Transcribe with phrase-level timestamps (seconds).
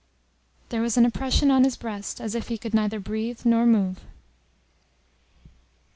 [0.69, 3.99] There was an oppression on his breast as if he could neither breathe nor move.